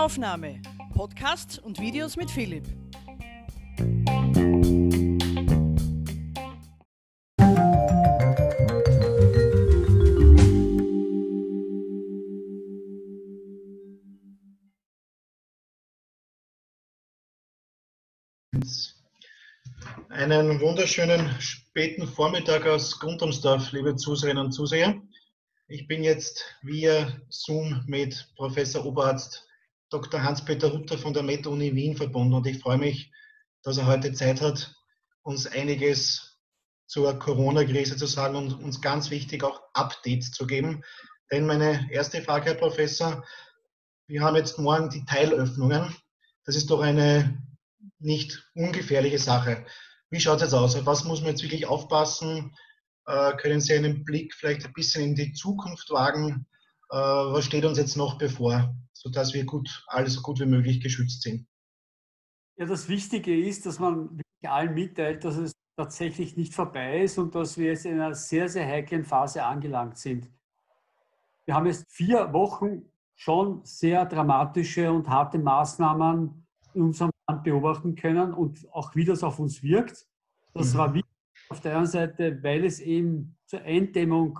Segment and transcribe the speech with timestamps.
[0.00, 0.62] Aufnahme.
[0.94, 2.64] Podcast und Videos mit Philipp.
[20.08, 24.98] Einen wunderschönen späten Vormittag aus Grundamsdorf, liebe Zuseherinnen und Zuseher.
[25.68, 29.46] Ich bin jetzt via Zoom mit Professor Oberarzt
[29.90, 30.22] Dr.
[30.22, 33.12] Hans-Peter Rutter von der Med-Uni Wien verbunden und ich freue mich,
[33.62, 34.72] dass er heute Zeit hat,
[35.22, 36.38] uns einiges
[36.86, 40.82] zur Corona-Krise zu sagen und uns ganz wichtig auch Updates zu geben.
[41.30, 43.24] Denn meine erste Frage, Herr Professor,
[44.06, 45.94] wir haben jetzt morgen die Teilöffnungen.
[46.44, 47.42] Das ist doch eine
[47.98, 49.66] nicht ungefährliche Sache.
[50.10, 50.86] Wie schaut es jetzt aus?
[50.86, 52.54] Was muss man jetzt wirklich aufpassen?
[53.06, 56.46] Äh, können Sie einen Blick vielleicht ein bisschen in die Zukunft wagen?
[56.90, 60.80] Äh, was steht uns jetzt noch bevor, sodass wir gut, alles so gut wie möglich
[60.80, 61.46] geschützt sind?
[62.56, 67.34] Ja, das Wichtige ist, dass man allen mitteilt, dass es tatsächlich nicht vorbei ist und
[67.34, 70.30] dass wir jetzt in einer sehr, sehr heiklen Phase angelangt sind.
[71.46, 72.82] Wir haben jetzt vier Wochen
[73.16, 79.22] schon sehr dramatische und harte Maßnahmen in unserem Land beobachten können und auch wie das
[79.22, 80.06] auf uns wirkt.
[80.52, 80.78] Das mhm.
[80.78, 81.10] war wichtig
[81.48, 84.38] auf der einen Seite, weil es eben zur Eindämmung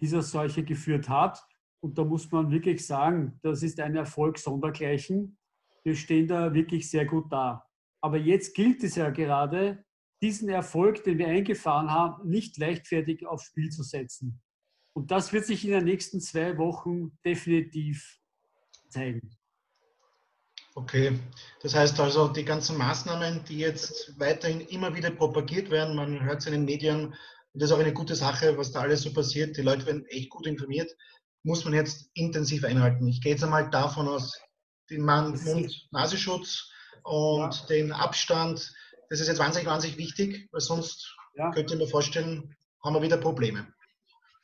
[0.00, 1.44] dieser Seuche geführt hat.
[1.80, 5.38] Und da muss man wirklich sagen, das ist ein Erfolg sondergleichen.
[5.84, 7.66] Wir stehen da wirklich sehr gut da.
[8.00, 9.84] Aber jetzt gilt es ja gerade,
[10.22, 14.40] diesen Erfolg, den wir eingefahren haben, nicht leichtfertig aufs Spiel zu setzen.
[14.94, 18.18] Und das wird sich in den nächsten zwei Wochen definitiv
[18.88, 19.36] zeigen.
[20.74, 21.18] Okay,
[21.62, 26.40] das heißt also, die ganzen Maßnahmen, die jetzt weiterhin immer wieder propagiert werden, man hört
[26.40, 29.12] es in den Medien, und das ist auch eine gute Sache, was da alles so
[29.12, 30.90] passiert, die Leute werden echt gut informiert,
[31.46, 33.06] muss man jetzt intensiv einhalten.
[33.06, 34.38] Ich gehe jetzt einmal davon aus,
[34.90, 36.70] den Mund-Nasenschutz
[37.02, 37.66] und ja.
[37.68, 38.72] den Abstand,
[39.08, 41.50] das ist jetzt wahnsinnig, wahnsinnig wichtig, weil sonst ja.
[41.52, 43.66] könnt ihr mir vorstellen, haben wir wieder Probleme.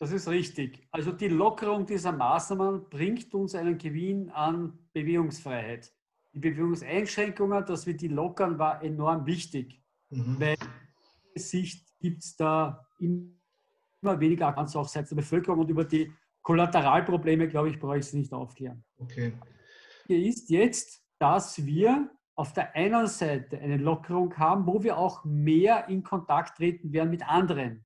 [0.01, 0.89] Das ist richtig.
[0.91, 5.93] Also die Lockerung dieser Maßnahmen bringt uns einen Gewinn an Bewegungsfreiheit
[6.33, 9.81] die Bewegungseinschränkungen, dass wir die lockern, war enorm wichtig,
[10.11, 10.41] mhm.
[10.41, 10.57] weil
[11.35, 17.49] Sicht gibt es da immer weniger ganz auf Seiten der Bevölkerung und über die Kollateralprobleme,
[17.49, 18.85] glaube ich, brauche ich es nicht aufklären.
[18.99, 19.33] Okay.
[20.07, 25.25] Hier ist jetzt, dass wir auf der einen Seite eine Lockerung haben, wo wir auch
[25.25, 27.85] mehr in Kontakt treten werden mit anderen.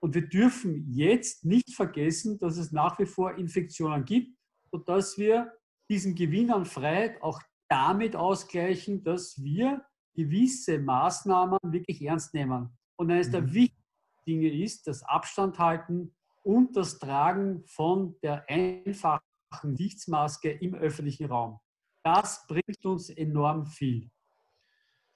[0.00, 4.36] Und wir dürfen jetzt nicht vergessen, dass es nach wie vor Infektionen gibt,
[4.70, 5.52] sodass wir
[5.88, 12.76] diesen Gewinn an Freiheit auch damit ausgleichen, dass wir gewisse Maßnahmen wirklich ernst nehmen.
[12.96, 13.32] Und eines mhm.
[13.32, 19.20] der wichtigsten Dinge ist das Abstand halten und das Tragen von der einfachen
[19.62, 21.58] Gesichtsmaske im öffentlichen Raum.
[22.04, 24.10] Das bringt uns enorm viel.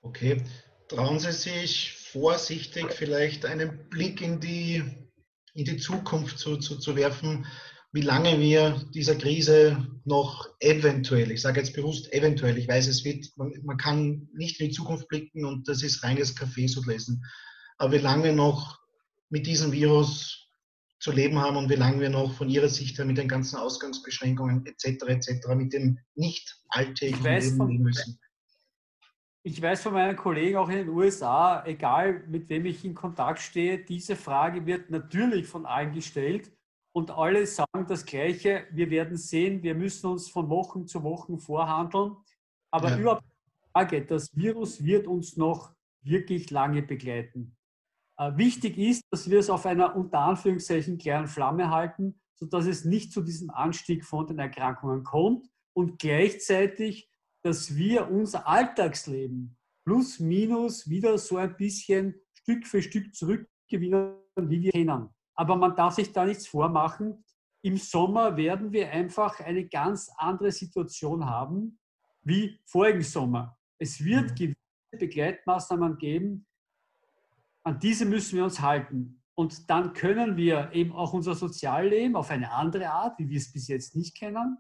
[0.03, 0.43] Okay,
[0.89, 4.85] trauen Sie sich vorsichtig vielleicht einen Blick in die,
[5.55, 7.47] in die Zukunft zu, zu, zu werfen
[7.97, 13.07] wie lange wir dieser Krise noch eventuell, ich sage jetzt bewusst eventuell, ich weiß, es
[13.07, 17.25] wird, man, man kann nicht in die Zukunft blicken und das ist reines Kaffeesutlesen,
[17.79, 18.79] aber wie lange noch
[19.31, 20.46] mit diesem Virus
[20.99, 23.57] zu leben haben und wie lange wir noch von Ihrer Sicht her mit den ganzen
[23.57, 25.03] Ausgangsbeschränkungen etc.
[25.07, 25.49] etc.
[25.55, 28.19] mit dem nicht alltäglichen Leben von, leben müssen.
[29.43, 33.41] Ich weiß von meinen Kollegen auch in den USA, egal mit wem ich in Kontakt
[33.41, 36.51] stehe, diese Frage wird natürlich von allen gestellt
[36.93, 38.67] und alle sagen das Gleiche.
[38.71, 42.17] Wir werden sehen, wir müssen uns von Wochen zu Wochen vorhandeln.
[42.71, 42.99] Aber ja.
[42.99, 43.25] überhaupt
[43.73, 47.56] Frage, das Virus wird uns noch wirklich lange begleiten.
[48.19, 52.85] Äh, wichtig ist, dass wir es auf einer unter Anführungszeichen kleinen Flamme halten, sodass es
[52.85, 57.11] nicht zu diesem Anstieg von den Erkrankungen kommt und gleichzeitig,
[57.43, 64.63] dass wir unser Alltagsleben plus minus wieder so ein bisschen Stück für Stück zurückgewinnen, wie
[64.63, 65.09] wir kennen.
[65.35, 67.25] Aber man darf sich da nichts vormachen.
[67.63, 71.79] Im Sommer werden wir einfach eine ganz andere Situation haben
[72.23, 73.57] wie vorigen Sommer.
[73.79, 74.35] Es wird mhm.
[74.35, 76.47] gewisse Begleitmaßnahmen geben,
[77.67, 79.23] an diese müssen wir uns halten.
[79.35, 83.53] Und dann können wir eben auch unser Sozialleben auf eine andere Art, wie wir es
[83.53, 84.57] bis jetzt nicht kennen,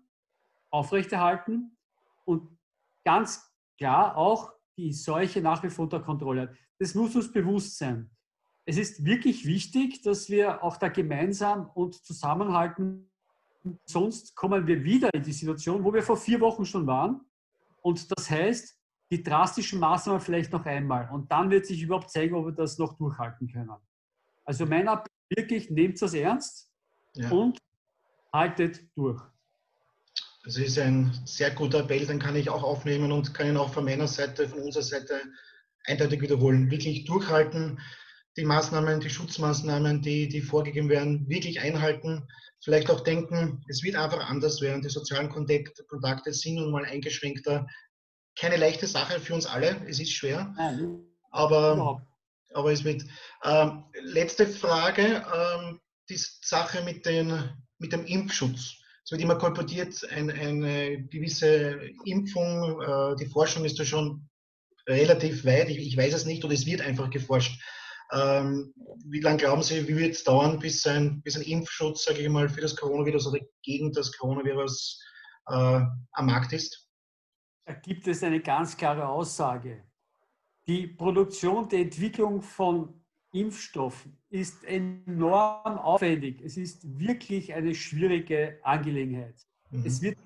[0.70, 1.76] aufrechterhalten
[2.24, 2.58] und
[3.04, 6.54] ganz klar auch die Seuche nach wie vor unter Kontrolle.
[6.78, 8.10] Das muss uns bewusst sein
[8.66, 13.08] es ist wirklich wichtig, dass wir auch da gemeinsam und zusammenhalten.
[13.84, 17.20] Sonst kommen wir wieder in die Situation, wo wir vor vier Wochen schon waren.
[17.80, 18.75] Und das heißt,
[19.10, 21.08] die drastischen Maßnahmen vielleicht noch einmal.
[21.10, 23.70] Und dann wird sich überhaupt zeigen, ob wir das noch durchhalten können.
[24.44, 26.70] Also mein Appell wirklich, nehmt das ernst
[27.14, 27.30] ja.
[27.30, 27.58] und
[28.32, 29.22] haltet durch.
[30.44, 33.72] Das ist ein sehr guter Appell, den kann ich auch aufnehmen und kann ihn auch
[33.72, 35.20] von meiner Seite, von unserer Seite
[35.86, 36.70] eindeutig wiederholen.
[36.70, 37.80] Wirklich durchhalten,
[38.36, 42.28] die Maßnahmen, die Schutzmaßnahmen, die, die vorgegeben werden, wirklich einhalten.
[42.62, 44.82] Vielleicht auch denken, es wird einfach anders werden.
[44.82, 47.66] Die sozialen Kontakte sind nun mal eingeschränkter.
[48.38, 49.84] Keine leichte Sache für uns alle.
[49.88, 50.54] Es ist schwer.
[51.30, 52.02] Aber,
[52.52, 53.02] aber es wird.
[53.44, 55.24] Ähm, letzte Frage.
[55.34, 58.76] Ähm, die Sache mit, den, mit dem Impfschutz.
[59.04, 64.28] Es wird immer kolportiert, ein, eine gewisse Impfung, äh, die Forschung ist da schon
[64.88, 67.60] relativ weit, ich, ich, weiß es nicht, oder es wird einfach geforscht.
[68.12, 68.72] Ähm,
[69.04, 72.28] wie lange glauben Sie, wie wird es dauern, bis ein, bis ein Impfschutz, sage ich
[72.28, 75.02] mal, für das Coronavirus oder gegen das Coronavirus
[75.48, 75.80] äh,
[76.12, 76.85] am Markt ist?
[77.66, 79.82] Da gibt es eine ganz klare Aussage.
[80.68, 82.94] Die Produktion, die Entwicklung von
[83.32, 86.40] Impfstoffen ist enorm aufwendig.
[86.44, 89.34] Es ist wirklich eine schwierige Angelegenheit.
[89.70, 89.82] Mhm.
[89.84, 90.16] Es wird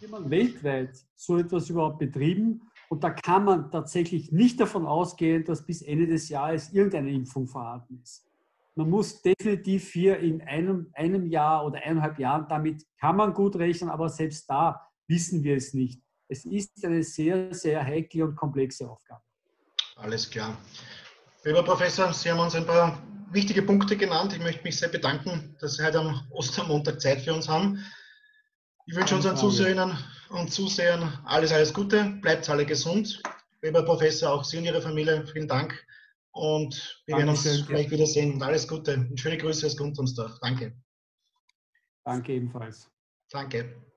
[0.00, 2.60] weltweit so etwas überhaupt betrieben
[2.90, 7.46] und da kann man tatsächlich nicht davon ausgehen, dass bis Ende des Jahres irgendeine Impfung
[7.46, 8.26] vorhanden ist.
[8.74, 13.56] Man muss definitiv hier in einem, einem Jahr oder eineinhalb Jahren, damit kann man gut
[13.56, 16.02] rechnen, aber selbst da wissen wir es nicht.
[16.30, 19.20] Es ist eine sehr, sehr heikle und komplexe Aufgabe.
[19.96, 20.56] Alles klar.
[21.42, 24.32] Lieber Professor, Sie haben uns ein paar wichtige Punkte genannt.
[24.32, 27.84] Ich möchte mich sehr bedanken, dass Sie heute am Ostermontag Zeit für uns haben.
[28.86, 29.98] Ich wünsche unseren Zuseherinnen
[30.28, 32.04] und Zusehern alles, alles Gute.
[32.22, 33.20] Bleibt alle gesund.
[33.60, 35.84] Lieber Professor, auch Sie und Ihre Familie, vielen Dank.
[36.30, 38.34] Und wir werden uns gleich wiedersehen.
[38.34, 38.94] Und alles Gute.
[38.94, 40.38] Und schöne Grüße aus Grundumsdorf.
[40.40, 40.76] Danke.
[42.04, 42.88] Danke ebenfalls.
[43.30, 43.89] Danke.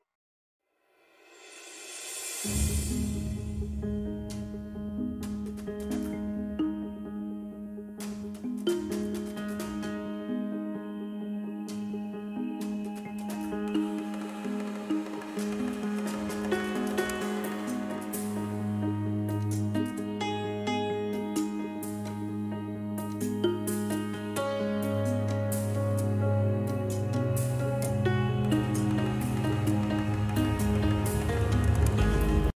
[2.44, 2.73] Thank you.